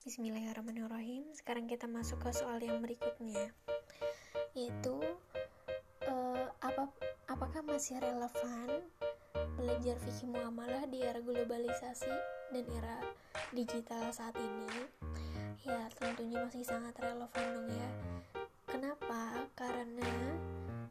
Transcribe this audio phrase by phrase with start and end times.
[0.00, 1.28] Bismillahirrahmanirrahim.
[1.36, 3.52] Sekarang kita masuk ke soal yang berikutnya,
[4.56, 4.96] yaitu
[6.08, 6.88] uh, apa
[7.28, 8.80] apakah masih relevan
[9.60, 12.16] belajar fikih muamalah di era globalisasi
[12.48, 12.96] dan era
[13.52, 14.88] digital saat ini?
[15.68, 17.88] Ya, tentunya masih sangat relevan dong ya.
[18.72, 19.52] Kenapa?
[19.52, 20.08] Karena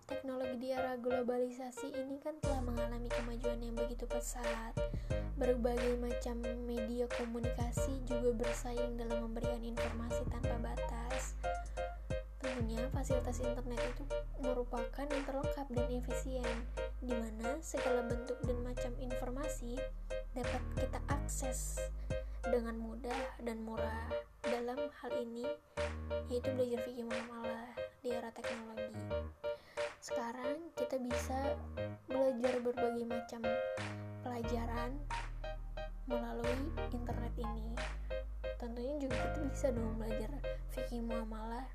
[0.06, 4.78] teknologi di era globalisasi ini kan telah mengalami kemajuan yang begitu pesat
[5.40, 11.40] Berbagai macam media komunikasi juga bersaing dalam memberikan informasi tanpa batas.
[12.44, 14.04] Tentunya fasilitas internet itu
[14.44, 16.68] merupakan yang terlengkap dan efisien,
[17.00, 19.80] di mana segala bentuk dan macam informasi
[20.36, 21.80] dapat kita akses
[22.44, 24.12] dengan mudah dan murah.
[24.44, 25.48] Dalam hal ini,
[26.28, 27.72] yaitu belajar fikih muamalah
[28.04, 28.92] di era teknologi.
[30.04, 31.56] Sekarang kita bisa
[32.12, 33.42] belajar berbagai macam
[34.24, 35.00] pelajaran
[36.10, 37.70] melalui internet ini
[38.58, 40.30] tentunya juga kita bisa dong belajar
[40.74, 41.70] fikih muamalah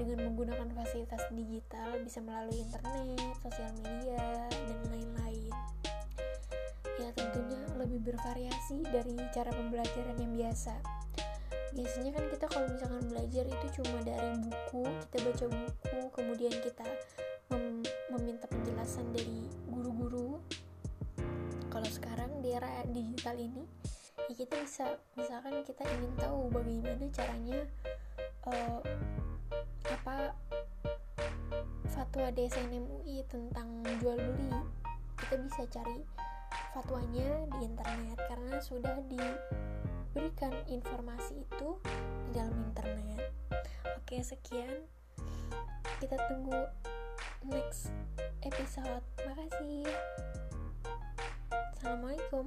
[0.00, 5.52] dengan menggunakan fasilitas digital bisa melalui internet, sosial media, dan lain-lain.
[6.96, 10.72] Ya tentunya lebih bervariasi dari cara pembelajaran yang biasa.
[11.76, 16.86] Biasanya kan kita kalau misalkan belajar itu cuma dari buku kita baca buku kemudian kita
[17.52, 19.46] mem meminta penjelasan dari
[22.54, 23.62] era digital ini
[24.28, 24.86] ya kita bisa
[25.18, 27.60] misalkan kita ingin tahu bagaimana caranya
[28.46, 28.78] uh,
[29.90, 30.34] apa
[31.90, 34.50] fatwa DSN MUI tentang jual beli.
[35.20, 36.00] Kita bisa cari
[36.72, 41.76] fatwanya di internet karena sudah diberikan informasi itu
[42.26, 43.20] di dalam internet.
[44.00, 44.88] Oke sekian.
[46.00, 46.70] Kita tunggu
[47.44, 47.92] next
[48.46, 49.04] episode.
[49.28, 49.84] Makasih
[51.80, 52.44] Assalamualaikum